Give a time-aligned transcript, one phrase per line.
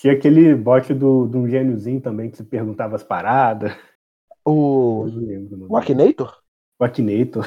[0.00, 3.76] Tinha aquele bot do, do gêniozinho também que se perguntava as paradas.
[4.42, 5.04] O.
[5.68, 6.40] O Akinator?
[6.78, 7.44] O Akinator.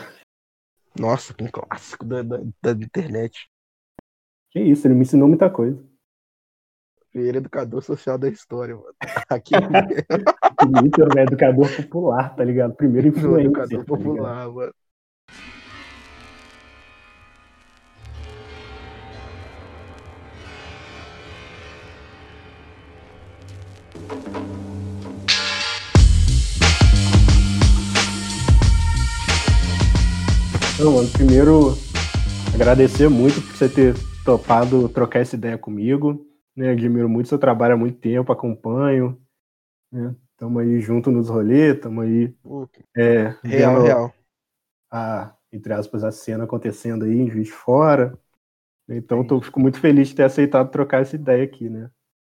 [0.99, 3.49] Nossa, que clássico da, da, da internet.
[4.51, 5.83] Que isso, ele me ensinou muita coisa.
[7.11, 8.93] Primeiro educador social da história, mano.
[9.27, 9.55] Aqui.
[9.55, 12.75] Akinator é educador popular, tá ligado?
[12.75, 13.45] Primeiro influencer.
[13.47, 14.73] Educador tá popular, mano.
[30.83, 31.77] Então, mano, primeiro
[32.53, 36.27] agradecer muito por você ter topado trocar essa ideia comigo.
[36.53, 36.71] Né?
[36.71, 39.17] Admiro muito seu trabalho há muito tempo, acompanho.
[39.89, 40.13] Né?
[40.35, 42.35] Tamo aí junto nos rolês, tamo aí.
[42.97, 44.13] É, real, real.
[44.91, 48.19] A, entre aspas, a cena acontecendo aí em Juiz de Fora.
[48.89, 51.89] Então, tô, fico muito feliz de ter aceitado trocar essa ideia aqui, né?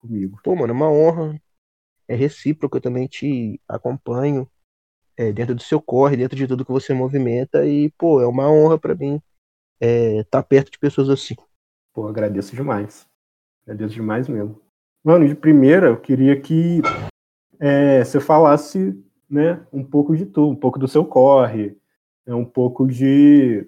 [0.02, 0.38] Comigo.
[0.44, 1.40] Pô, mano, é uma honra.
[2.06, 4.46] É recíproco, eu também te acompanho
[5.16, 7.66] é, dentro do seu corre, dentro de tudo que você movimenta.
[7.66, 9.20] E, pô, é uma honra para mim
[9.80, 11.34] estar é, tá perto de pessoas assim.
[11.92, 13.06] Pô, agradeço demais.
[13.62, 14.60] Agradeço demais mesmo.
[15.02, 16.80] Mano, de primeira, eu queria que
[17.60, 18.98] é, você falasse
[19.28, 21.76] né, um pouco de tudo, um pouco do seu corre,
[22.26, 23.66] né, um pouco de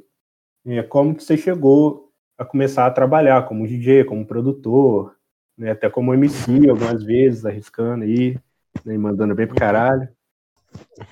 [0.65, 5.17] é, como que você chegou a começar a trabalhar como DJ, como produtor,
[5.57, 8.39] né, até como MC algumas vezes, arriscando aí,
[8.85, 10.09] né, mandando bem pro caralho.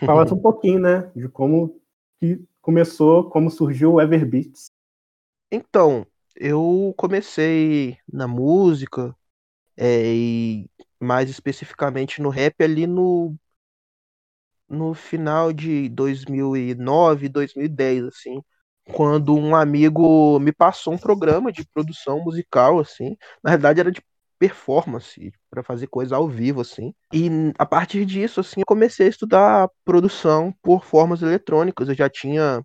[0.05, 1.81] Falasse um pouquinho, né, de como
[2.19, 4.71] que começou, como surgiu o Everbeats.
[5.51, 6.07] Então,
[6.37, 9.15] eu comecei na música
[9.77, 13.37] é, e mais especificamente no rap ali no
[14.69, 18.43] no final de 2009, 2010 assim,
[18.93, 24.03] quando um amigo me passou um programa de produção musical assim, na verdade era de
[24.49, 26.95] performance, para fazer coisa ao vivo, assim.
[27.13, 27.29] E
[27.59, 31.89] a partir disso, assim, eu comecei a estudar produção por formas eletrônicas.
[31.89, 32.63] Eu já tinha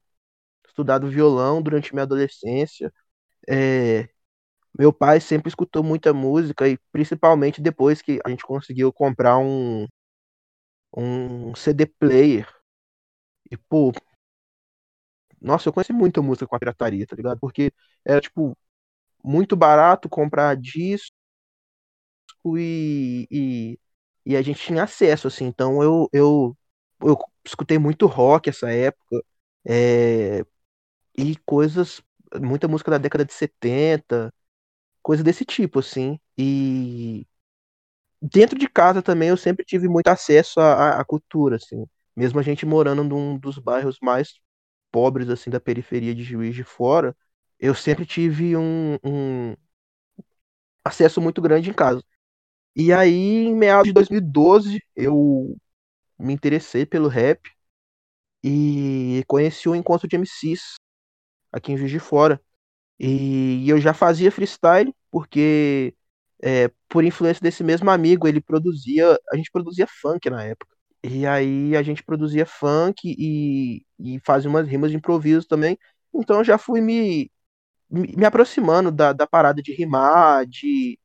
[0.68, 2.91] estudado violão durante minha adolescência.
[3.50, 4.09] É...
[4.78, 9.88] Meu pai sempre escutou muita música, e principalmente depois que a gente conseguiu comprar um,
[10.95, 12.47] um CD player.
[13.51, 13.91] E, pô,
[15.41, 17.39] nossa, eu conheci muita música com a pirataria, tá ligado?
[17.39, 17.72] Porque
[18.06, 18.57] era, tipo,
[19.23, 21.19] muito barato comprar disco
[22.57, 23.79] e, e,
[24.25, 25.45] e, a gente tinha acesso, assim.
[25.45, 26.57] Então eu, eu,
[27.01, 29.23] eu escutei muito rock essa época.
[29.66, 30.44] É,
[31.17, 32.01] e coisas,
[32.41, 34.33] muita música da década de 70,
[35.03, 36.19] coisa desse tipo, assim.
[36.38, 37.27] E
[38.22, 41.85] dentro de casa também eu sempre tive muito acesso à, à cultura, assim.
[42.16, 44.33] Mesmo a gente morando num dos bairros mais
[44.91, 47.16] pobres, assim, da periferia de Juiz de Fora,
[47.59, 49.56] eu sempre tive um, um
[50.83, 52.03] acesso muito grande em casa.
[52.75, 55.56] E aí, em meados de 2012, eu
[56.18, 57.41] me interessei pelo rap
[58.44, 60.75] e conheci o encontro de MCs
[61.52, 62.41] aqui em Juiz de Fora.
[63.00, 65.96] E eu já fazia freestyle, porque
[66.44, 69.18] é, por influência desse mesmo amigo, ele produzia.
[69.31, 70.75] A gente produzia funk na época.
[71.03, 75.78] E aí a gente produzia funk e, e fazia umas rimas de improviso também.
[76.13, 77.31] Então eu já fui me,
[77.90, 81.00] me, aproximando da, da parada de rimar, de,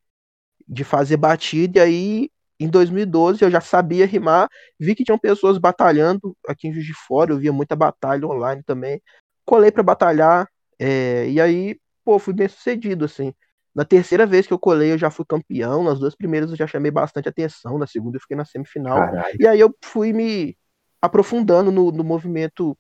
[0.66, 4.48] de fazer batida, e aí em 2012 eu já sabia rimar,
[4.78, 8.62] vi que tinham pessoas batalhando aqui em Juiz de Fora, eu via muita batalha online
[8.62, 9.02] também,
[9.44, 10.48] colei para batalhar,
[10.78, 13.32] é, e aí, pô, fui bem sucedido, assim.
[13.75, 16.66] Na terceira vez que eu colei, eu já fui campeão, nas duas primeiras eu já
[16.66, 19.36] chamei bastante atenção, na segunda eu fiquei na semifinal, Caralho.
[19.38, 20.56] e aí eu fui me
[21.02, 22.76] aprofundando no, no movimento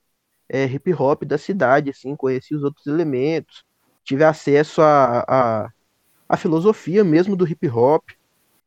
[0.48, 3.64] é, hip hop da cidade, assim, conheci os outros elementos,
[4.04, 5.70] tive acesso a, a
[6.34, 8.10] a filosofia mesmo do hip hop.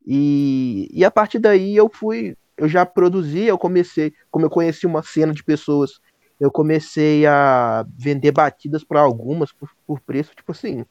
[0.05, 4.85] E, e a partir daí eu fui, eu já produzi, eu comecei, como eu conheci
[4.85, 5.99] uma cena de pessoas,
[6.39, 10.85] eu comecei a vender batidas para algumas por, por preço, tipo assim,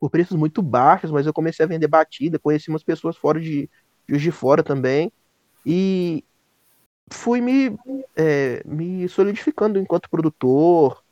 [0.00, 3.70] por preços muito baixos, mas eu comecei a vender batida, conheci umas pessoas fora de,
[4.08, 5.12] de, de fora também.
[5.64, 6.24] E
[7.10, 7.76] fui me,
[8.16, 11.02] é, me solidificando enquanto produtor,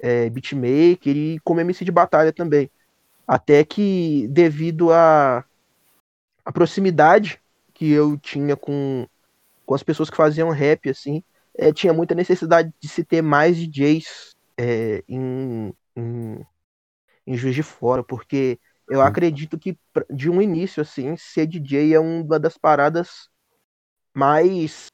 [0.00, 2.70] é, beatmaker e como MC de batalha também.
[3.26, 5.44] Até que, devido à a,
[6.44, 7.40] a, proximidade
[7.72, 9.06] que eu tinha com,
[9.64, 11.22] com as pessoas que faziam rap, assim,
[11.54, 16.46] é, tinha muita necessidade de se ter mais DJs é, em, em,
[17.26, 18.58] em Juiz de Fora, porque
[18.88, 19.78] eu acredito que,
[20.10, 23.28] de um início, assim, ser DJ é uma das paradas
[24.12, 24.86] mais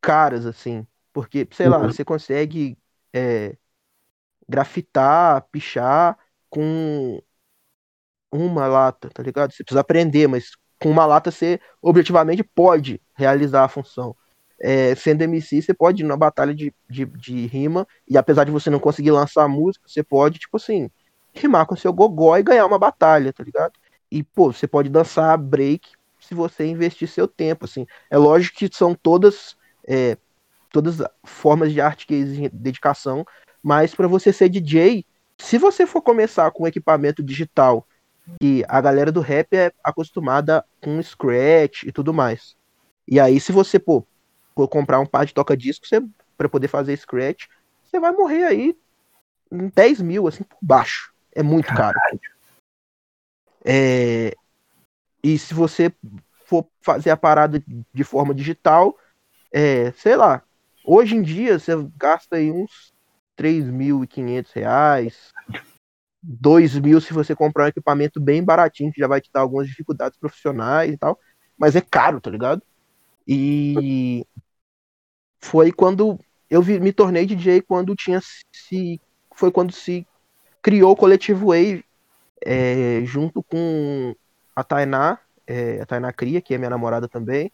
[0.00, 0.86] caras, assim.
[1.12, 1.90] Porque, sei lá, uhum.
[1.90, 2.78] você consegue
[3.12, 3.56] é,
[4.48, 6.18] grafitar, pichar
[6.48, 7.20] com
[8.36, 9.52] uma lata, tá ligado?
[9.52, 10.50] Você precisa aprender, mas
[10.80, 14.14] com uma lata você objetivamente pode realizar a função.
[14.60, 18.50] É, sendo MC, você pode ir na batalha de, de, de, rima, e apesar de
[18.50, 20.90] você não conseguir lançar música, você pode, tipo assim,
[21.32, 23.72] rimar com seu gogó e ganhar uma batalha, tá ligado?
[24.10, 25.90] E, pô, você pode dançar break
[26.20, 27.86] se você investir seu tempo, assim.
[28.10, 29.56] É lógico que são todas
[29.86, 30.16] é,
[30.74, 33.24] todas formas de arte que exigem dedicação,
[33.62, 35.06] mas para você ser DJ,
[35.38, 37.86] se você for começar com equipamento digital,
[38.40, 42.56] que a galera do rap é acostumada com scratch e tudo mais.
[43.06, 44.06] E aí, se você pô,
[44.54, 45.86] for comprar um par de toca-disco
[46.36, 47.46] para poder fazer scratch,
[47.82, 48.76] você vai morrer aí
[49.52, 51.12] em 10 mil, assim, por baixo.
[51.32, 51.98] É muito caro.
[53.64, 54.34] É...
[55.22, 55.92] E se você
[56.44, 57.62] for fazer a parada
[57.92, 58.96] de forma digital,
[59.50, 60.42] é, sei lá,
[60.84, 62.92] hoje em dia você gasta aí uns
[63.36, 65.32] 3.500 reais,
[66.26, 69.66] 2 mil se você comprar um equipamento bem baratinho, que já vai te dar algumas
[69.66, 71.18] dificuldades profissionais e tal,
[71.58, 72.62] mas é caro, tá ligado?
[73.28, 74.26] E
[75.40, 76.18] foi quando
[76.48, 78.20] eu vi, me tornei DJ quando tinha
[78.52, 79.00] se
[79.34, 80.06] foi quando se
[80.62, 81.84] criou o coletivo Wave
[82.44, 84.14] é, junto com
[84.54, 87.52] a Tainá, é, a Tainá Cria, que é minha namorada também,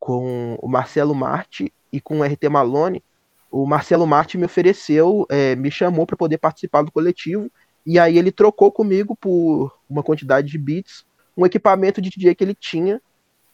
[0.00, 3.02] com o Marcelo Marte e com o RT Malone.
[3.50, 7.50] O Marcelo Marte me ofereceu, é, me chamou para poder participar do coletivo,
[7.90, 12.44] e aí ele trocou comigo por uma quantidade de beats, um equipamento de DJ que
[12.44, 13.00] ele tinha,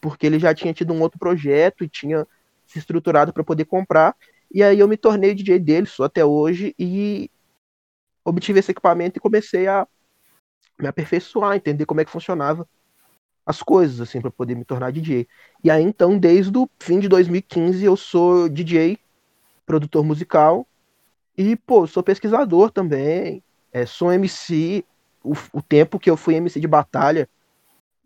[0.01, 2.27] porque ele já tinha tido um outro projeto e tinha
[2.67, 4.17] se estruturado para poder comprar.
[4.53, 7.31] E aí eu me tornei DJ dele, sou até hoje, e
[8.25, 9.87] obtive esse equipamento e comecei a
[10.81, 12.69] me aperfeiçoar, entender como é que funcionava
[13.47, 15.29] as coisas, assim, para poder me tornar DJ.
[15.63, 18.99] E aí, então, desde o fim de 2015, eu sou DJ,
[19.65, 20.67] produtor musical,
[21.39, 23.44] e, pô, sou pesquisador também,
[23.75, 24.85] é, sou MC.
[25.23, 27.29] O, o tempo que eu fui MC de batalha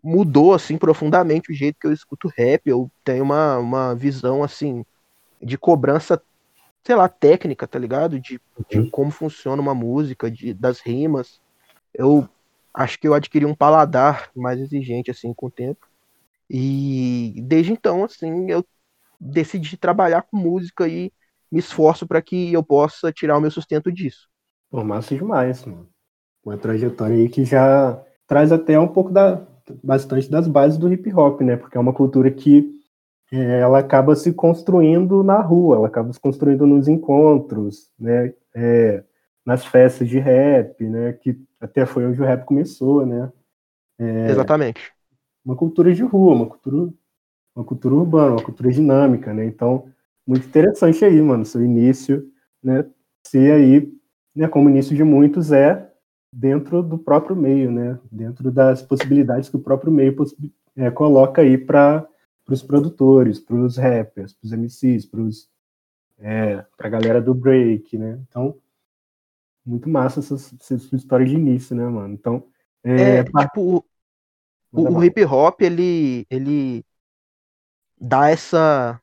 [0.03, 2.67] mudou, assim, profundamente o jeito que eu escuto rap.
[2.67, 4.83] Eu tenho uma, uma visão, assim,
[5.41, 6.21] de cobrança,
[6.83, 8.19] sei lá, técnica, tá ligado?
[8.19, 8.89] De, de uhum.
[8.89, 11.39] como funciona uma música, de, das rimas.
[11.93, 12.27] Eu
[12.73, 15.87] acho que eu adquiri um paladar mais exigente assim com o tempo.
[16.49, 18.65] E desde então, assim, eu
[19.19, 21.11] decidi trabalhar com música e
[21.51, 24.28] me esforço para que eu possa tirar o meu sustento disso.
[24.69, 25.89] Pô, massa demais, mano.
[26.45, 29.45] Uma trajetória aí que já traz até um pouco da
[29.83, 31.55] bastante das bases do hip hop, né?
[31.55, 32.71] Porque é uma cultura que
[33.31, 38.33] é, ela acaba se construindo na rua, ela acaba se construindo nos encontros, né?
[38.55, 39.03] É,
[39.45, 41.13] nas festas de rap, né?
[41.13, 43.31] Que até foi onde o rap começou, né?
[43.99, 44.91] É Exatamente.
[45.43, 46.93] Uma cultura de rua, uma cultura,
[47.55, 49.45] uma cultura urbana, uma cultura dinâmica, né?
[49.45, 49.91] Então,
[50.25, 52.27] muito interessante aí, mano, seu início,
[52.63, 52.85] né?
[53.25, 53.91] Se aí,
[54.39, 55.91] né, como início de muitos, é
[56.31, 57.99] dentro do próprio meio, né?
[58.09, 60.15] Dentro das possibilidades que o próprio meio
[60.77, 62.07] é, coloca aí para
[62.47, 65.21] os produtores, para os rappers, para os MCs, para
[66.19, 68.17] é, a galera do break, né?
[68.29, 68.55] Então,
[69.65, 72.13] muito massa essa, essa história de início, né, mano?
[72.13, 72.47] Então.
[72.81, 73.83] É, é tipo,
[74.71, 76.85] o, o hip hop, ele, ele
[77.99, 79.01] dá essa,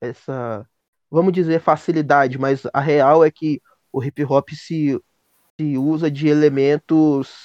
[0.00, 0.68] essa,
[1.08, 3.62] vamos dizer, facilidade, mas a real é que
[3.92, 5.00] o hip hop se,
[5.60, 7.44] se usa de elementos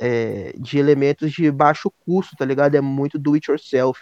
[0.00, 2.74] é, de elementos de baixo custo, tá ligado?
[2.74, 4.00] É muito do it yourself.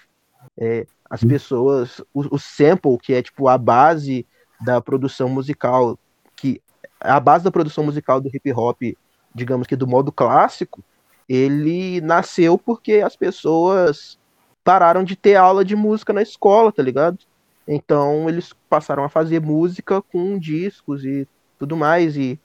[0.59, 4.27] É, as pessoas, o, o, sample, que é tipo a base
[4.61, 5.99] da produção musical,
[6.35, 6.61] que
[7.01, 8.83] a base da produção musical do hip hop,
[9.35, 10.83] digamos que do modo clássico,
[11.29, 14.19] ele nasceu porque as pessoas
[14.63, 17.19] pararam de ter aula de música na escola, tá ligado?
[17.67, 21.27] Então eles passaram a fazer música com discos e
[21.59, 22.17] tudo mais.
[22.17, 22.39] E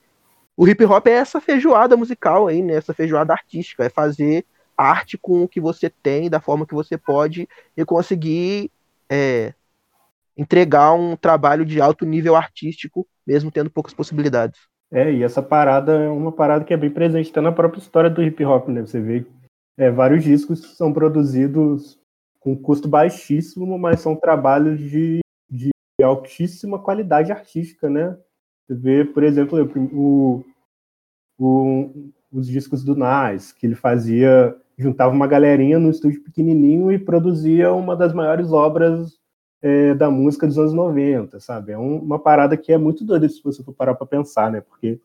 [0.56, 2.76] o hip hop é essa feijoada musical aí, né?
[2.76, 4.46] Essa feijoada artística, é fazer
[4.78, 8.72] arte com o que você tem, da forma que você pode, e conseguir
[9.10, 9.54] é,
[10.38, 14.60] entregar um trabalho de alto nível artístico, mesmo tendo poucas possibilidades.
[14.92, 18.10] É, e essa parada é uma parada que é bem presente até na própria história
[18.10, 18.82] do hip hop, né?
[18.82, 19.26] Você vê
[19.78, 21.98] é, vários discos são produzidos
[22.40, 25.72] com custo baixíssimo, mas são trabalhos de, de
[26.04, 28.18] altíssima qualidade artística, né?
[28.68, 29.60] Você vê, por exemplo,
[29.94, 30.46] o,
[31.38, 37.00] o, os discos do Nas, que ele fazia, juntava uma galerinha no estúdio pequenininho e
[37.00, 39.20] produzia uma das maiores obras
[39.62, 41.72] é, da música dos anos 90, sabe?
[41.72, 44.62] É um, uma parada que é muito doida se você for parar para pensar, né?
[44.62, 45.00] Porque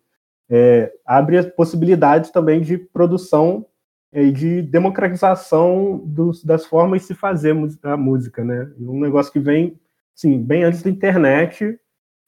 [0.49, 3.67] é, abre possibilidades também de produção
[4.13, 8.73] é, e de democratização dos, das formas de se fazer a música, né?
[8.79, 9.79] Um negócio que vem,
[10.15, 11.79] sim, bem antes da internet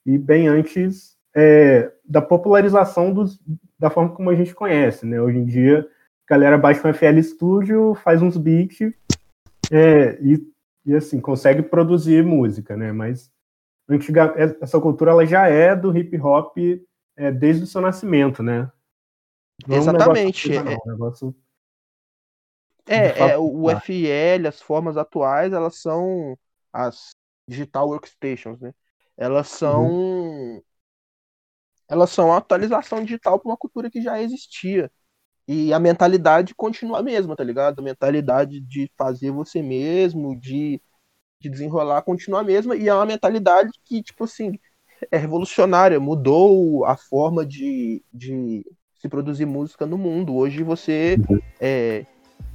[0.05, 3.39] e bem antes é, da popularização dos,
[3.77, 5.21] da forma como a gente conhece, né?
[5.21, 5.87] Hoje em dia,
[6.27, 8.79] a galera baixa um FL Studio, faz uns beats
[9.71, 10.41] é, e,
[10.85, 12.91] e assim, consegue produzir música, né?
[12.91, 13.31] Mas
[13.87, 16.57] antiga, essa cultura ela já é do hip hop
[17.15, 18.71] é, desde o seu nascimento, né?
[19.67, 20.55] Não Exatamente.
[20.55, 21.35] É um negócio, é, um negócio
[22.89, 26.35] é, é, o FL, as formas atuais, elas são
[26.73, 27.11] as
[27.47, 28.73] digital workstations, né?
[29.15, 30.63] Elas são uhum.
[31.89, 34.91] Elas são a atualização digital para uma cultura que já existia.
[35.47, 37.79] E a mentalidade continua a mesma, tá ligado?
[37.79, 40.79] A mentalidade de fazer você mesmo, de,
[41.41, 42.75] de desenrolar continua a mesma.
[42.75, 44.59] E é uma mentalidade que, tipo assim,
[45.09, 45.99] é revolucionária.
[45.99, 48.63] Mudou a forma de, de
[49.01, 50.35] se produzir música no mundo.
[50.35, 51.17] Hoje você
[51.59, 52.05] é,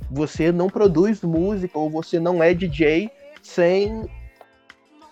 [0.08, 3.10] você não produz música ou você não é DJ
[3.42, 4.08] sem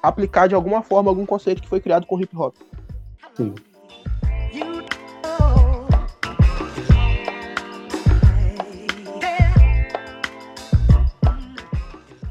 [0.00, 2.54] aplicar de alguma forma algum conceito que foi criado com hip hop.
[3.34, 3.54] Sim.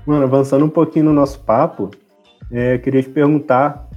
[0.05, 1.91] Mano, avançando um pouquinho no nosso papo,
[2.51, 3.87] é, queria te perguntar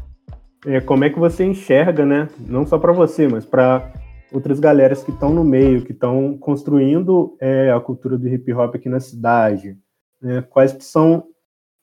[0.67, 2.29] é, como é que você enxerga, né?
[2.39, 3.91] Não só para você, mas para
[4.31, 8.75] outras galeras que estão no meio, que estão construindo é, a cultura do hip hop
[8.75, 9.79] aqui na cidade.
[10.21, 10.43] Né?
[10.43, 11.25] Quais que são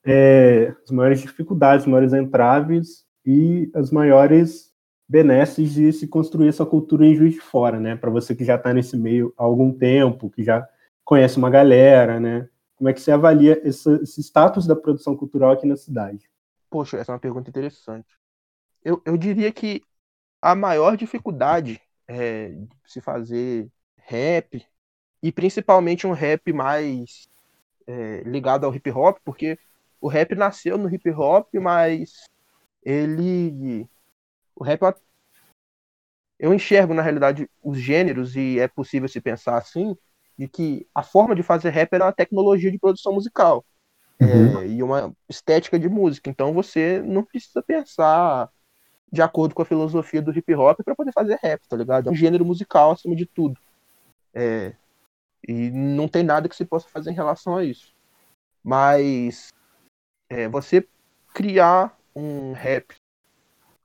[0.05, 4.71] é, as maiores dificuldades, as maiores entraves e as maiores
[5.09, 7.95] benesses de se construir essa cultura em Juiz de Fora, né?
[7.95, 10.65] Para você que já está nesse meio há algum tempo, que já
[11.03, 12.47] conhece uma galera, né?
[12.81, 16.27] Como é que você avalia esse, esse status da produção cultural aqui na cidade?
[16.67, 18.17] Poxa, essa é uma pergunta interessante.
[18.83, 19.83] Eu, eu diria que
[20.41, 24.65] a maior dificuldade é, se fazer rap,
[25.21, 27.29] e principalmente um rap mais
[27.85, 29.59] é, ligado ao hip hop, porque
[30.01, 32.23] o rap nasceu no hip hop, mas
[32.81, 33.87] ele.
[34.55, 34.81] O rap.
[36.39, 39.95] Eu enxergo, na realidade, os gêneros, e é possível se pensar assim,
[40.41, 43.63] de que a forma de fazer rap era uma tecnologia de produção musical.
[44.19, 44.59] Uhum.
[44.59, 46.31] É, e uma estética de música.
[46.31, 48.49] Então você não precisa pensar
[49.11, 52.09] de acordo com a filosofia do hip hop para poder fazer rap, tá ligado?
[52.09, 53.59] É um gênero musical acima de tudo.
[54.33, 54.73] É,
[55.47, 57.93] e não tem nada que se possa fazer em relação a isso.
[58.63, 59.49] Mas
[60.27, 60.87] é, você
[61.35, 62.95] criar um rap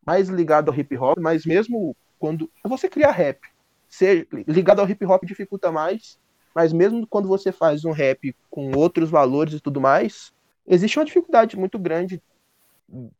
[0.07, 3.41] mais ligado ao hip hop, mas mesmo quando você criar rap,
[3.87, 6.19] ser ligado ao hip hop dificulta mais,
[6.57, 10.33] mas mesmo quando você faz um rap com outros valores e tudo mais,
[10.67, 12.23] existe uma dificuldade muito grande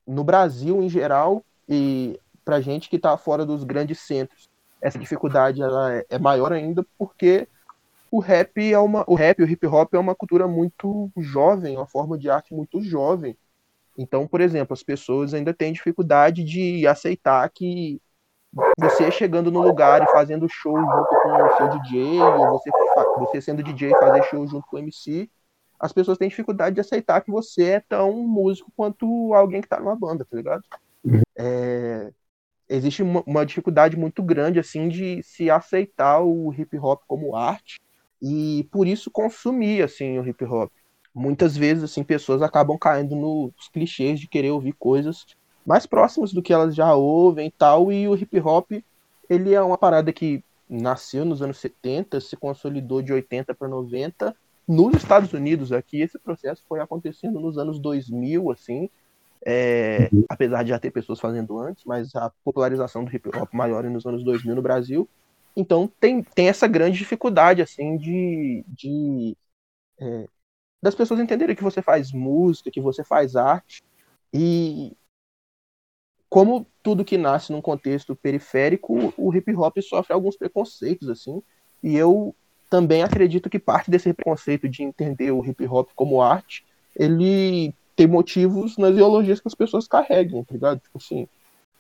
[0.07, 4.49] no Brasil em geral e para gente que está fora dos grandes centros,
[4.81, 7.47] essa dificuldade ela é maior ainda porque
[8.11, 11.87] o rap é uma, o rap, o hip hop é uma cultura muito jovem, uma
[11.87, 13.37] forma de arte muito jovem.
[13.99, 18.01] Então, por exemplo, as pessoas ainda têm dificuldade de aceitar que
[18.79, 22.71] você chegando no lugar e fazendo show junto com o seu DJ, ou você,
[23.19, 25.31] você sendo DJ e fazer show junto com o MC,
[25.79, 29.79] as pessoas têm dificuldade de aceitar que você é tão músico quanto alguém que tá
[29.79, 30.63] numa banda, tá ligado?
[31.05, 31.21] Uhum.
[31.37, 32.11] É,
[32.69, 37.79] existe uma, uma, dificuldade muito grande assim de se aceitar o hip hop como arte
[38.21, 40.73] e por isso consumir assim o hip hop.
[41.15, 45.27] Muitas vezes assim pessoas acabam caindo nos clichês de querer ouvir coisas
[45.67, 48.71] mais próximas do que elas já ouvem e tal e o hip hop
[49.29, 54.35] ele é uma parada que nasceu nos anos 70, se consolidou de 80 para 90
[54.67, 58.89] nos Estados Unidos aqui esse processo foi acontecendo nos anos 2000 assim
[59.49, 60.25] é, uhum.
[60.29, 64.05] apesar de já ter pessoas fazendo antes, mas a popularização do hip hop maior nos
[64.05, 65.09] anos 2000 no Brasil.
[65.57, 69.37] Então tem, tem essa grande dificuldade assim de, de
[70.01, 70.27] é,
[70.83, 73.85] das pessoas entenderem que você faz música, que você faz arte
[74.35, 74.97] e
[76.29, 81.43] como tudo que nasce num contexto periférico, o hip hop sofre alguns preconceitos assim.
[81.83, 82.35] E eu
[82.69, 86.65] também acredito que parte desse preconceito de entender o hip hop como arte,
[86.95, 90.81] ele tem motivos nas ideologias que as pessoas carregam, tá ligado?
[90.81, 91.29] Tipo assim,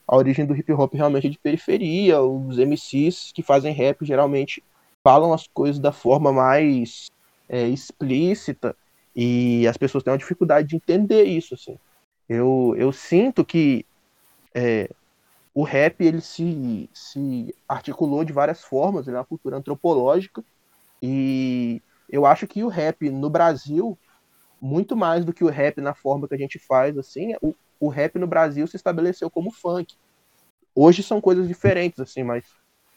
[0.06, 4.62] a origem do hip hop realmente é de periferia, os MCs que fazem rap geralmente
[5.02, 7.10] falam as coisas da forma mais
[7.48, 8.76] é, explícita
[9.14, 11.78] e as pessoas têm uma dificuldade de entender isso, assim.
[12.28, 13.84] Eu, eu sinto que
[14.56, 14.88] é,
[15.54, 20.42] o rap ele se, se articulou de várias formas, ele é uma cultura antropológica
[21.02, 23.98] e eu acho que o rap no Brasil
[24.58, 27.88] muito mais do que o rap na forma que a gente faz, assim, o, o
[27.88, 29.94] rap no Brasil se estabeleceu como funk.
[30.74, 32.46] Hoje são coisas diferentes, assim, mas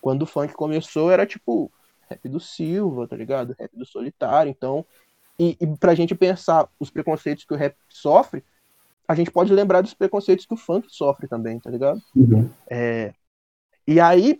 [0.02, 1.70] quando o funk começou era tipo
[2.10, 3.54] rap do Silva, tá ligado?
[3.60, 4.86] Rap do Solitário, então.
[5.38, 8.44] E, e pra gente pensar os preconceitos que o rap sofre,
[9.10, 12.00] a gente pode lembrar dos preconceitos que o funk sofre também, tá ligado?
[12.16, 12.50] Uhum.
[12.70, 13.12] É,
[13.86, 14.40] e aí,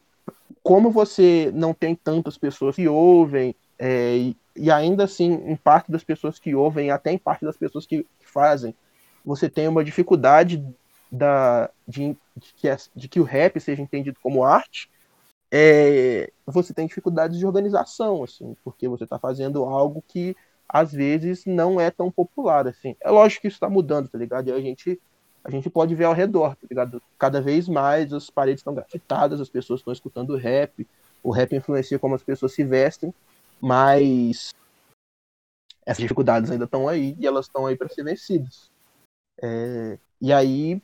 [0.62, 5.90] como você não tem tantas pessoas que ouvem, É, e, e, ainda assim, em parte
[5.90, 8.76] das pessoas que ouvem, até em parte das pessoas que, que fazem,
[9.24, 10.62] você tem uma dificuldade
[11.10, 14.90] da, de, de, que, de que o rap seja entendido como arte,
[15.50, 20.36] é, você tem dificuldades de organização, assim, porque você está fazendo algo que
[20.70, 22.96] às vezes não é tão popular, assim.
[23.02, 24.50] É lógico que isso está mudando, tá ligado?
[24.50, 25.02] E a gente,
[25.44, 27.02] a gente pode ver ao redor, tá ligado?
[27.18, 30.88] Cada vez mais as paredes estão grafitadas, as pessoas estão escutando rap,
[31.24, 33.12] o rap influencia como as pessoas se vestem,
[33.60, 34.54] mas
[35.84, 38.70] essas dificuldades ainda estão aí e elas estão aí para ser vencidas.
[39.42, 40.80] É, e aí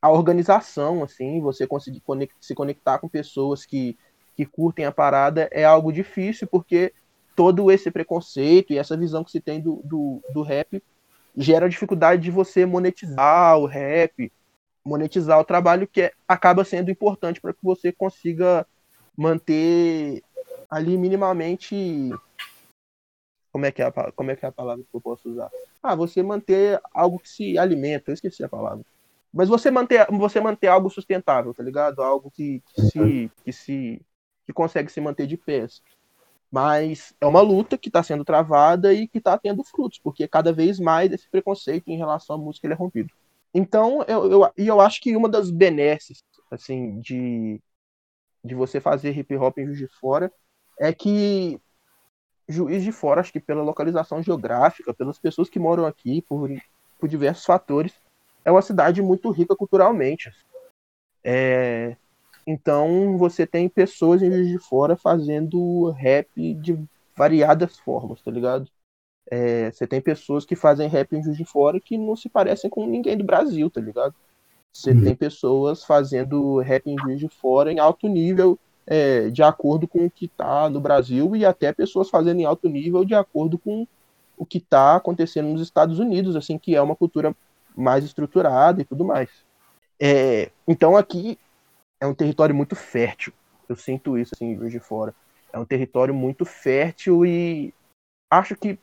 [0.00, 3.96] a organização, assim, você conseguir conect, se conectar com pessoas que,
[4.34, 6.92] que curtem a parada é algo difícil, porque
[7.34, 10.82] todo esse preconceito e essa visão que se tem do, do, do rap
[11.36, 14.30] gera dificuldade de você monetizar o rap,
[14.84, 18.66] monetizar o trabalho que é, acaba sendo importante para que você consiga
[19.16, 20.22] manter
[20.68, 22.10] ali minimamente
[23.52, 25.50] como é que é a, como é que é a palavra que eu posso usar?
[25.82, 28.84] Ah, você manter algo que se alimenta, eu esqueci a palavra.
[29.32, 32.02] Mas você manter, você manter algo sustentável, tá ligado?
[32.02, 34.02] Algo que, que se, que se
[34.46, 35.66] que consegue se manter de pé.
[36.52, 40.52] Mas é uma luta que está sendo travada e que está tendo frutos, porque cada
[40.52, 43.10] vez mais esse preconceito em relação à música é rompido.
[43.54, 46.22] Então, eu, eu, eu acho que uma das benesses
[46.54, 47.60] assim, de,
[48.44, 50.32] de você fazer hip hop em Juiz de Fora
[50.78, 51.60] é que
[52.48, 56.50] Juiz de Fora, acho que pela localização geográfica, pelas pessoas que moram aqui, por,
[56.98, 57.94] por diversos fatores,
[58.44, 60.30] é uma cidade muito rica culturalmente.
[61.24, 61.96] É,
[62.46, 66.78] então você tem pessoas em Juiz de Fora fazendo rap de
[67.16, 68.68] variadas formas, tá ligado?
[69.30, 72.68] É, você tem pessoas que fazem rap em Juiz de Fora que não se parecem
[72.68, 74.14] com ninguém do Brasil, tá ligado?
[74.72, 75.04] Você uhum.
[75.04, 80.06] tem pessoas fazendo rap em Juiz de Fora em alto nível, é, de acordo com
[80.06, 83.86] o que tá no Brasil, e até pessoas fazendo em alto nível de acordo com
[84.36, 87.36] o que tá acontecendo nos Estados Unidos, assim, que é uma cultura
[87.76, 89.30] mais estruturada e tudo mais.
[90.00, 91.38] É, então aqui
[92.02, 93.32] é um território muito fértil.
[93.68, 95.14] Eu sinto isso assim de fora.
[95.52, 97.72] É um território muito fértil e
[98.28, 98.76] acho que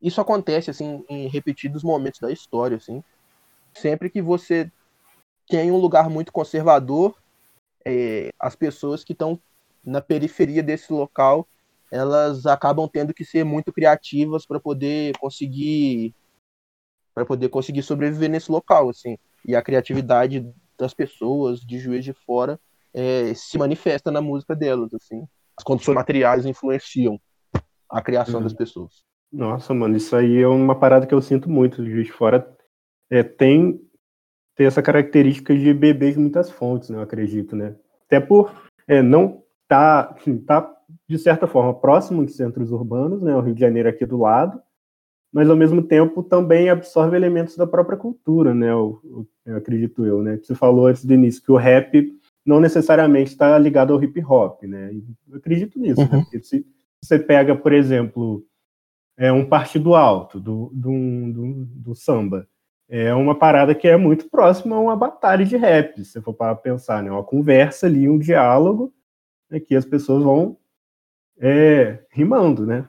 [0.00, 3.02] isso acontece assim em repetidos momentos da história, assim.
[3.74, 4.70] Sempre que você
[5.48, 7.20] tem um lugar muito conservador,
[7.84, 9.40] é, as pessoas que estão
[9.84, 11.48] na periferia desse local,
[11.90, 16.14] elas acabam tendo que ser muito criativas para poder conseguir
[17.12, 19.18] para poder conseguir sobreviver nesse local, assim.
[19.44, 20.46] E a criatividade
[20.78, 22.58] das pessoas de Juiz de Fora
[22.94, 25.26] é, se manifesta na música delas, assim.
[25.56, 27.20] As condições materiais influenciam
[27.90, 28.44] a criação uhum.
[28.44, 29.04] das pessoas.
[29.32, 31.84] Nossa, mano, isso aí é uma parada que eu sinto muito.
[31.84, 32.56] Juiz de Fora
[33.10, 33.80] é, tem,
[34.54, 37.74] tem essa característica de beber de muitas fontes, né, eu acredito, né?
[38.06, 38.54] Até por
[38.86, 40.14] é, não tá,
[40.46, 40.74] tá,
[41.06, 43.34] de certa forma, próximo de centros urbanos, né?
[43.34, 44.60] O Rio de Janeiro aqui do lado,
[45.32, 48.70] mas ao mesmo tempo também absorve elementos da própria cultura, né?
[48.70, 49.00] Eu,
[49.44, 50.38] eu acredito eu, né?
[50.38, 52.12] Você falou antes do início que o rap
[52.44, 54.90] não necessariamente está ligado ao hip hop, né?
[55.28, 56.08] Eu acredito nisso, né?
[56.10, 56.16] uhum.
[56.18, 56.22] né?
[56.22, 56.66] Porque se
[57.02, 58.42] você pega, por exemplo,
[59.18, 60.90] é um partido alto do, do,
[61.32, 62.48] do, do, samba,
[62.88, 66.54] é uma parada que é muito próxima a uma batalha de rap, se for para
[66.54, 67.10] pensar, né?
[67.10, 68.94] Uma conversa ali, um diálogo,
[69.50, 69.60] né?
[69.60, 70.56] que as pessoas vão
[71.38, 72.88] é, rimando, né?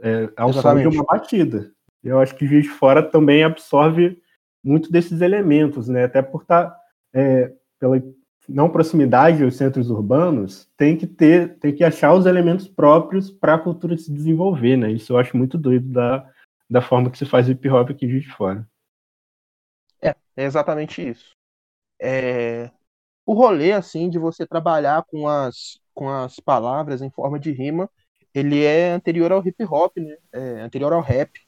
[0.00, 1.75] É, ao som de uma batida.
[2.06, 4.20] Eu acho que Juiz de Fora também absorve
[4.62, 6.04] muito desses elementos, né?
[6.04, 6.80] Até por estar tá,
[7.14, 8.02] é, pela
[8.48, 13.54] não proximidade aos centros urbanos, tem que ter, tem que achar os elementos próprios para
[13.54, 14.90] a cultura se desenvolver, né?
[14.92, 16.30] Isso eu acho muito doido da,
[16.70, 18.66] da forma que se faz hip hop aqui de fora.
[20.00, 21.34] É, é exatamente isso.
[22.00, 22.70] É,
[23.24, 27.88] o rolê assim de você trabalhar com as com as palavras em forma de rima,
[28.34, 30.16] ele é anterior ao hip hop, né?
[30.30, 31.45] É anterior ao rap.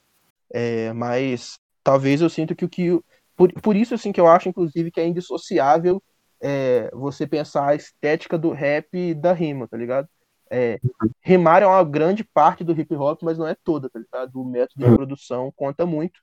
[0.52, 3.00] É, mas talvez eu sinto que o que.
[3.36, 6.02] Por, por isso, assim, que eu acho, inclusive, que é indissociável
[6.40, 10.08] é, você pensar a estética do rap e da rima, tá ligado?
[10.50, 10.80] É,
[11.22, 14.40] rimar é uma grande parte do hip hop, mas não é toda, tá ligado?
[14.40, 16.20] O método de produção conta muito.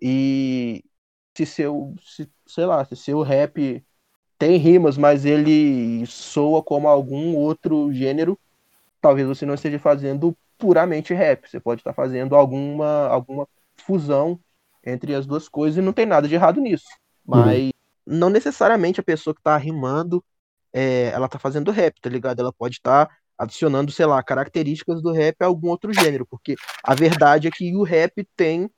[0.00, 0.84] E
[1.36, 3.84] se seu, se, sei lá, se seu rap
[4.38, 8.38] tem rimas, mas ele soa como algum outro gênero,
[9.00, 11.48] talvez você não esteja fazendo puramente rap.
[11.48, 13.48] Você pode estar fazendo alguma, alguma
[13.88, 14.38] fusão
[14.84, 16.86] entre as duas coisas e não tem nada de errado nisso.
[17.26, 17.70] Mas uhum.
[18.06, 20.22] não necessariamente a pessoa que tá rimando,
[20.72, 22.40] é, ela tá fazendo rap, tá ligado?
[22.40, 26.54] Ela pode estar tá adicionando, sei lá, características do rap a algum outro gênero, porque
[26.84, 28.70] a verdade é que o rap tem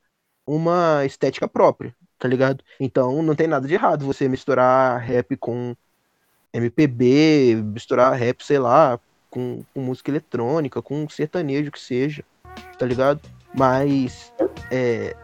[0.46, 2.62] uma estética própria, tá ligado?
[2.78, 5.74] Então não tem nada de errado você misturar rap com
[6.52, 12.24] MPB, misturar rap, sei lá, com, com música eletrônica, com sertanejo que seja,
[12.78, 13.20] tá ligado?
[13.54, 14.32] Mas
[14.70, 15.14] é,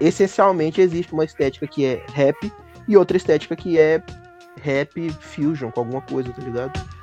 [0.00, 2.52] essencialmente existe uma estética que é rap
[2.86, 4.02] e outra estética que é
[4.62, 6.98] rap fusion com alguma coisa, tá ligado?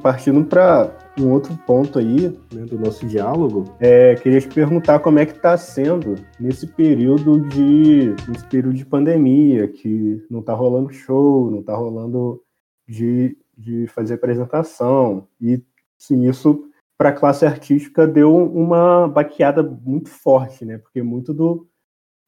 [0.00, 5.18] Partindo para um outro ponto aí né, do nosso diálogo, é, queria te perguntar como
[5.18, 10.92] é que está sendo nesse período de nesse período de pandemia, que não está rolando
[10.92, 12.40] show, não está rolando
[12.86, 15.62] de, de fazer apresentação e
[15.96, 20.78] sim isso para a classe artística deu uma baqueada muito forte, né?
[20.78, 21.68] Porque muito do,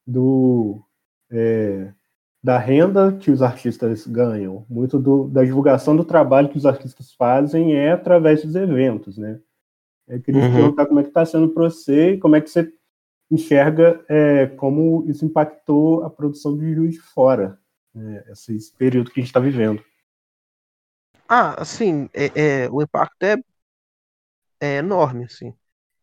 [0.05, 0.81] do
[1.31, 1.93] é,
[2.43, 7.13] da renda que os artistas ganham, muito do, da divulgação do trabalho que os artistas
[7.13, 9.39] fazem é através dos eventos, né?
[10.07, 10.53] Eu queria uhum.
[10.53, 12.71] perguntar como é que está sendo para você e como é que você
[13.29, 17.59] enxerga é, como isso impactou a produção de Juiz de Fora,
[17.93, 18.23] né?
[18.29, 19.81] esse período que a gente está vivendo.
[21.27, 23.35] Ah, assim, é, é, o impacto é,
[24.59, 25.53] é enorme, assim.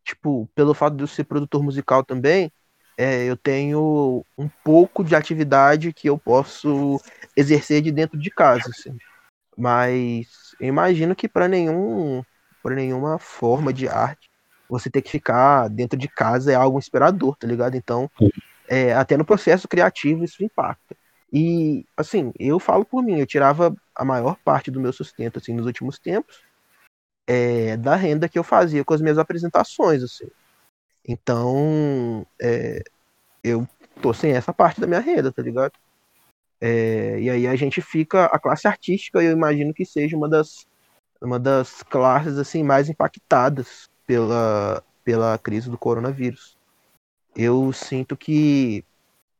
[0.03, 2.51] Tipo, pelo fato de eu ser produtor musical também,
[2.97, 7.01] é, eu tenho um pouco de atividade que eu posso
[7.35, 8.95] exercer de dentro de casa, assim.
[9.57, 12.23] Mas eu imagino que para nenhum,
[12.61, 14.29] para nenhuma forma de arte
[14.69, 17.75] você ter que ficar dentro de casa é algo inspirador, tá ligado?
[17.75, 18.09] Então,
[18.67, 20.95] é, até no processo criativo isso impacta.
[21.35, 25.53] E assim, eu falo por mim, eu tirava a maior parte do meu sustento assim
[25.53, 26.41] nos últimos tempos
[27.27, 30.27] é, da renda que eu fazia com as minhas apresentações, assim.
[31.07, 32.83] Então, é,
[33.43, 33.67] eu
[34.01, 35.73] tô sem essa parte da minha renda, tá ligado?
[36.61, 40.65] É, e aí a gente fica, a classe artística, eu imagino que seja uma das,
[41.21, 46.57] uma das classes assim mais impactadas pela, pela crise do coronavírus.
[47.35, 48.85] Eu sinto que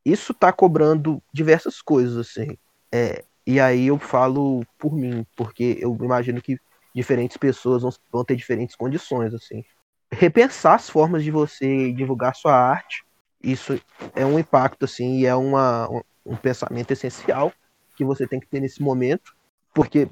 [0.06, 2.58] isso tá cobrando diversas coisas, assim.
[2.92, 6.58] É, e aí eu falo por mim, porque eu imagino que
[6.94, 9.64] diferentes pessoas vão, vão ter diferentes condições, assim
[10.12, 13.04] repensar as formas de você divulgar sua arte.
[13.44, 13.80] Isso
[14.16, 15.88] é um impacto, assim, e é uma,
[16.26, 17.54] um pensamento essencial
[17.96, 19.36] que você tem que ter nesse momento,
[19.74, 20.10] porque,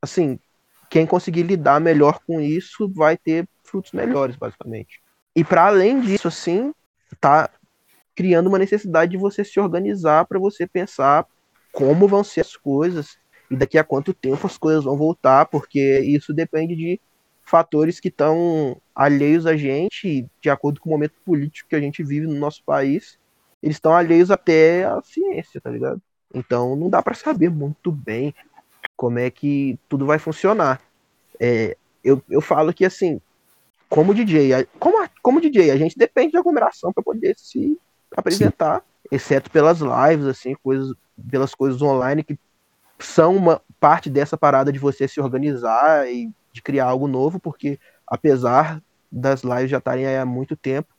[0.00, 0.38] assim,
[0.88, 5.00] quem conseguir lidar melhor com isso vai ter frutos melhores, basicamente.
[5.34, 6.72] E para além disso, assim,
[7.20, 7.50] tá
[8.14, 11.26] criando uma necessidade de você se organizar para você pensar
[11.72, 13.18] como vão ser as coisas
[13.50, 17.00] e daqui a quanto tempo as coisas vão voltar, porque isso depende de
[17.42, 22.02] fatores que estão alheios a gente, de acordo com o momento político que a gente
[22.02, 23.18] vive no nosso país,
[23.62, 26.00] eles estão alheios até à ciência, tá ligado?
[26.34, 28.34] Então não dá para saber muito bem
[28.96, 30.80] como é que tudo vai funcionar.
[31.38, 33.20] É, eu, eu falo que assim,
[33.88, 37.78] como DJ, como, como DJ, a gente depende de aglomeração para poder se
[38.16, 39.08] apresentar, Sim.
[39.10, 40.94] exceto pelas lives, assim, coisas,
[41.30, 42.38] pelas coisas online que
[42.98, 47.78] são uma parte dessa parada de você se organizar e de criar algo novo, porque
[48.06, 50.94] apesar das lives já estarem aí há muito tempo,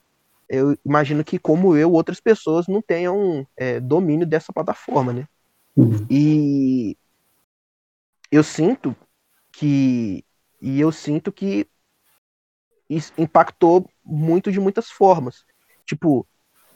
[0.49, 5.28] eu imagino que, como eu, outras pessoas não tenham é, domínio dessa plataforma, né?
[5.76, 6.06] Uhum.
[6.10, 6.97] E
[8.32, 8.95] eu sinto
[9.52, 10.23] que
[10.62, 11.67] e eu sinto que
[12.89, 15.45] isso impactou muito de muitas formas.
[15.86, 16.26] Tipo,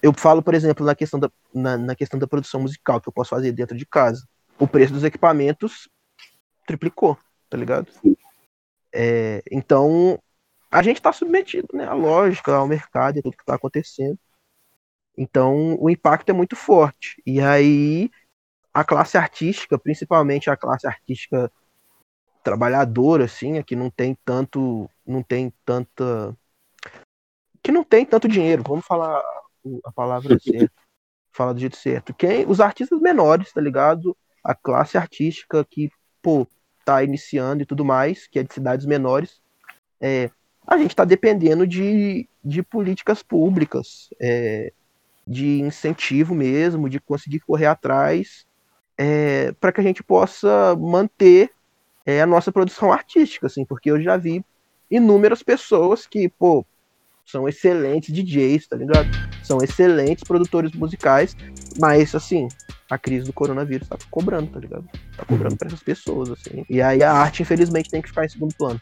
[0.02, 3.14] eu falo, por exemplo, na questão da, na, na questão da produção musical que eu
[3.14, 4.28] posso fazer dentro de casa.
[4.60, 5.90] O preço dos equipamentos
[6.66, 7.18] triplicou,
[7.50, 7.88] tá ligado?
[8.94, 10.20] É, então,
[10.72, 14.18] a gente está submetido né, à lógica, ao mercado e tudo que está acontecendo.
[15.18, 17.22] Então, o impacto é muito forte.
[17.26, 18.12] E aí,
[18.74, 21.52] a classe artística, principalmente a classe artística
[22.44, 26.38] trabalhadora, assim, que não tem tanto, não tem tanta,
[27.64, 28.64] que não tem tanto dinheiro.
[28.66, 29.22] Vamos falar
[29.84, 30.72] a palavra certa,
[31.32, 32.14] falar do jeito certo.
[32.14, 34.16] Quem, os artistas menores, tá ligado?
[34.44, 35.90] A classe artística que,
[36.22, 36.48] pô,
[36.80, 39.42] está iniciando e tudo mais, que é de cidades menores,
[40.00, 40.30] é,
[40.66, 44.72] a gente está dependendo de, de políticas públicas, é,
[45.26, 48.46] de incentivo mesmo, de conseguir correr atrás,
[48.98, 51.52] é, para que a gente possa manter
[52.06, 54.44] é, a nossa produção artística, assim, porque eu já vi
[54.90, 56.66] inúmeras pessoas que, pô,
[57.28, 59.08] são excelentes DJs, tá ligado?
[59.44, 61.36] São excelentes produtores musicais,
[61.78, 62.48] mas assim,
[62.90, 64.86] a crise do coronavírus tá cobrando, tá ligado?
[65.16, 65.58] Tá cobrando uhum.
[65.58, 66.66] pra essas pessoas, assim.
[66.70, 68.82] E aí a arte, infelizmente, tem que ficar em segundo plano.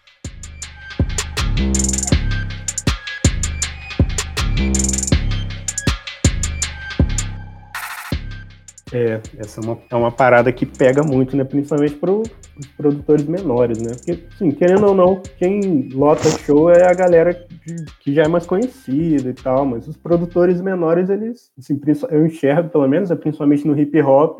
[8.95, 11.43] É, essa é uma, é uma parada que pega muito, né?
[11.43, 12.29] Principalmente para os
[12.77, 13.91] produtores menores, né?
[13.93, 18.27] Porque, sim, querendo ou não, quem lota show é a galera que, que já é
[18.29, 21.77] mais conhecida e tal, mas os produtores menores, eles, assim,
[22.10, 24.39] eu enxergo, pelo menos, é principalmente no hip hop,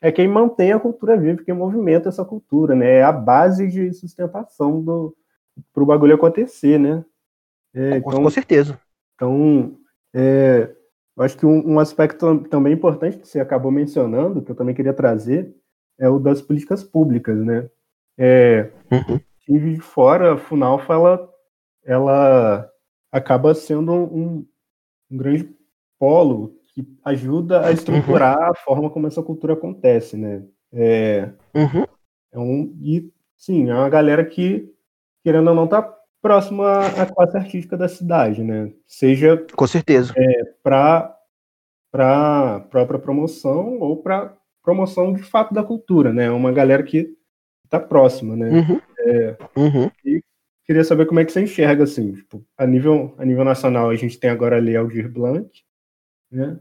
[0.00, 2.94] é quem mantém a cultura viva, quem movimenta essa cultura, né?
[2.94, 5.16] É a base de sustentação do
[5.72, 7.04] para o bagulho acontecer, né?
[7.72, 8.80] É, com, então, com certeza.
[9.14, 9.76] Então,
[10.12, 10.74] é,
[11.16, 14.74] eu acho que um, um, aspecto também importante que você acabou mencionando, que eu também
[14.74, 15.54] queria trazer,
[15.98, 17.68] é o das políticas públicas, né?
[18.18, 19.20] É, uhum.
[19.58, 21.30] de fora, a Funalfa, ela,
[21.84, 22.70] ela
[23.10, 24.46] acaba sendo um,
[25.10, 25.54] um grande
[25.98, 28.44] polo que ajuda a estruturar uhum.
[28.44, 30.42] a forma como essa cultura acontece, né?
[30.72, 31.84] É, uhum.
[32.32, 34.72] é um, e, sim, é uma galera que,
[35.22, 35.82] querendo ou não, tá
[36.22, 38.72] próxima à classe artística da cidade, né?
[38.86, 41.18] Seja com certeza é, para
[41.90, 46.30] para própria promoção ou para promoção de fato da cultura, né?
[46.30, 47.14] Uma galera que
[47.64, 48.48] está próxima, né?
[48.48, 48.80] Uhum.
[49.00, 49.90] É, uhum.
[50.04, 50.22] E
[50.64, 53.96] queria saber como é que você enxerga assim, tipo, a nível a nível nacional a
[53.96, 55.50] gente tem agora a Lei Aldir Blanc,
[56.30, 56.58] né?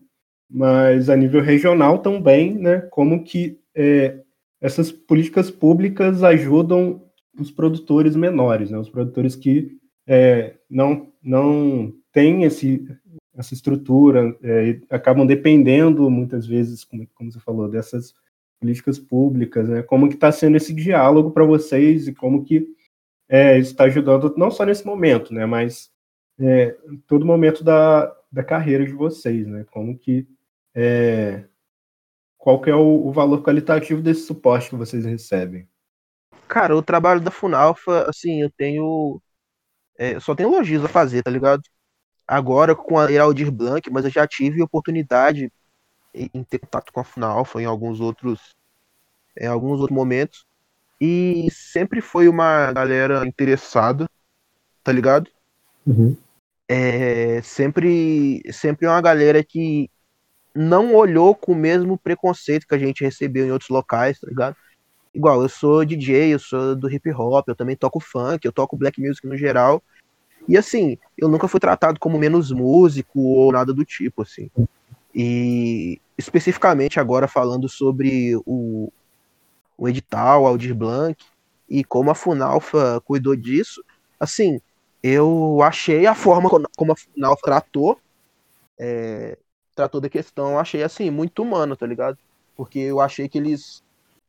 [0.50, 2.82] Mas a nível regional também, né?
[2.92, 4.20] Como que é,
[4.60, 7.02] essas políticas públicas ajudam
[7.40, 8.78] os produtores menores, né?
[8.78, 12.86] Os produtores que é, não não têm esse
[13.34, 18.14] essa estrutura é, acabam dependendo muitas vezes, como, como, você falou, dessas
[18.60, 19.82] políticas públicas, né?
[19.84, 22.68] Como que está sendo esse diálogo para vocês e como que
[23.30, 25.46] é, está ajudando não só nesse momento, né?
[25.46, 25.92] Mas
[26.40, 29.66] é, em todo momento da, da carreira de vocês, né?
[29.72, 30.28] Como que
[30.76, 31.46] é,
[32.38, 35.68] qual que é o, o valor qualitativo desse suporte que vocês recebem?
[36.52, 39.22] Cara, o trabalho da Funalfa, assim, eu tenho.
[39.98, 41.62] É, só tenho elogios a fazer, tá ligado?
[42.28, 45.50] Agora com a Heraldir Blanc, mas eu já tive oportunidade
[46.14, 48.54] em ter contato com a Funalfa em alguns outros.
[49.40, 50.46] Em alguns outros momentos.
[51.00, 54.10] E sempre foi uma galera interessada,
[54.84, 55.32] tá ligado?
[55.88, 56.18] Uhum.
[56.68, 59.90] É, sempre, sempre é uma galera que
[60.54, 64.58] não olhou com o mesmo preconceito que a gente recebeu em outros locais, tá ligado?
[65.14, 68.78] Igual, eu sou DJ, eu sou do hip hop, eu também toco funk, eu toco
[68.78, 69.82] black music no geral.
[70.48, 74.50] E assim, eu nunca fui tratado como menos músico ou nada do tipo, assim.
[75.14, 78.92] E especificamente agora falando sobre o,
[79.78, 81.24] o edital, Aldir Blanc,
[81.70, 83.84] e como a Funalfa cuidou disso,
[84.20, 84.60] assim,
[85.04, 88.00] eu achei a forma como a Funalfa tratou,
[88.80, 89.38] é,
[89.76, 92.18] tratou da questão, eu achei assim, muito humano, tá ligado?
[92.56, 93.84] Porque eu achei que eles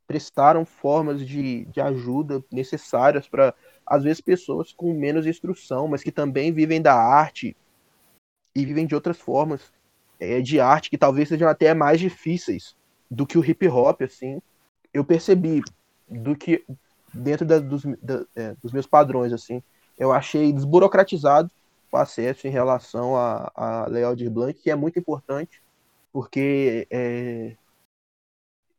[0.06, 3.54] prestaram formas de, de ajuda necessárias para,
[3.86, 7.56] às vezes, pessoas com menos instrução, mas que também vivem da arte
[8.54, 9.72] e vivem de outras formas
[10.20, 12.76] é, de arte que talvez sejam até mais difíceis
[13.10, 14.40] do que o hip hop, assim.
[14.92, 15.62] Eu percebi
[16.08, 16.64] do que
[17.12, 19.62] dentro da, dos, da, é, dos meus padrões, assim,
[19.98, 21.50] eu achei desburocratizado
[21.90, 25.62] o acesso em relação à, à Lei Aldir Blanc, que é muito importante,
[26.12, 27.54] porque é,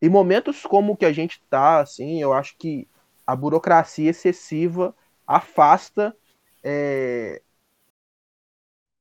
[0.04, 2.90] em momentos como o que a gente está, assim, eu acho que
[3.26, 4.94] a burocracia excessiva
[5.26, 6.14] afasta
[6.62, 7.42] é,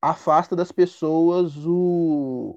[0.00, 2.56] afasta das pessoas o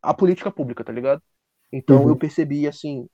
[0.00, 1.22] a política pública, tá ligado?
[1.70, 2.08] Então uhum.
[2.08, 3.06] eu percebi assim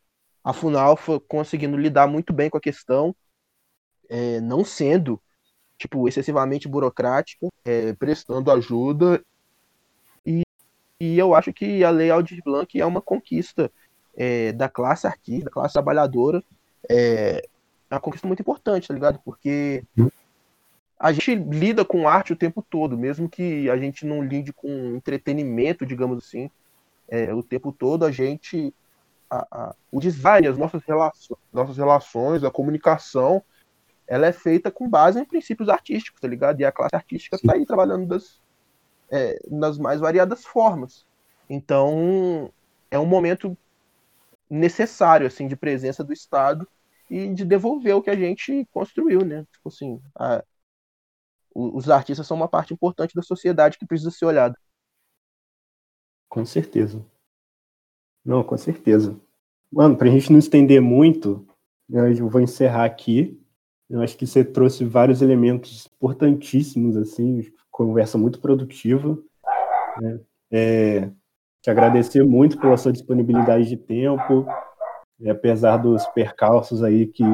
[0.45, 3.13] a Funalfa conseguindo lidar muito bem com a questão,
[4.09, 5.21] é, não sendo
[5.77, 9.21] tipo excessivamente burocrática, é, prestando ajuda
[10.25, 10.43] e,
[11.01, 13.69] e eu acho que a Lei Aldir Blanc é uma conquista
[14.21, 16.45] é, da classe artista, da classe trabalhadora,
[16.87, 17.43] é,
[17.91, 19.19] é uma conquista muito importante, tá ligado?
[19.25, 19.83] Porque
[20.99, 24.95] a gente lida com arte o tempo todo, mesmo que a gente não lide com
[24.95, 26.51] entretenimento, digamos assim,
[27.09, 28.75] é, o tempo todo a gente.
[29.31, 33.43] A, a, o design, as nossas relações, nossas relações, a comunicação,
[34.07, 36.61] ela é feita com base em princípios artísticos, tá ligado?
[36.61, 38.39] E a classe artística está aí trabalhando das,
[39.11, 41.07] é, nas mais variadas formas.
[41.49, 42.53] Então,
[42.91, 43.57] é um momento
[44.51, 46.69] necessário assim de presença do Estado
[47.09, 49.47] e de devolver o que a gente construiu, né?
[49.53, 50.45] Tipo assim, a,
[51.55, 54.57] os artistas são uma parte importante da sociedade que precisa ser olhada.
[56.29, 57.05] Com certeza.
[58.25, 59.19] Não, com certeza.
[59.73, 61.47] Mano, pra gente não estender muito,
[61.89, 63.41] eu vou encerrar aqui.
[63.89, 69.19] Eu acho que você trouxe vários elementos importantíssimos, assim, conversa muito produtiva.
[70.01, 70.21] Né?
[70.53, 71.11] É,
[71.63, 74.47] te agradecer muito pela sua disponibilidade de tempo,
[75.19, 77.25] e apesar dos percalços aí que,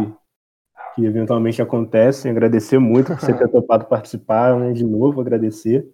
[0.94, 5.88] que eventualmente acontecem, agradecer muito por você ter topado participar, né, de novo agradecer.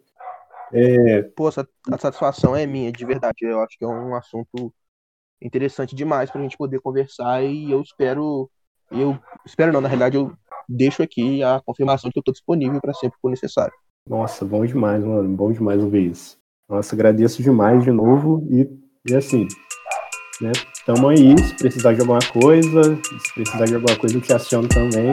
[0.73, 1.23] É...
[1.37, 4.73] Pô, a satisfação é minha, de verdade, eu acho que é um assunto
[5.41, 8.49] interessante demais para a gente poder conversar e eu espero,
[8.91, 10.33] eu espero não, na realidade eu
[10.67, 13.75] deixo aqui a confirmação de que eu estou disponível para sempre que for necessário.
[14.09, 16.42] Nossa, bom demais, mano, bom demais ouvir isso.
[16.69, 18.69] Nossa, agradeço demais de novo e,
[19.09, 19.47] e assim,
[20.41, 20.53] né,
[20.87, 24.69] tamo aí, se precisar de alguma coisa, se precisar de alguma coisa eu te aciono
[24.69, 25.11] também.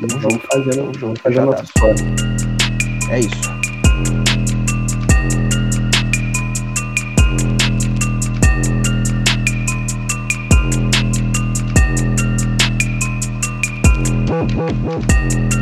[0.00, 2.04] E vamos junto, fazendo, vamos fazendo nossa história.
[3.10, 3.64] É isso.
[14.84, 15.53] Thank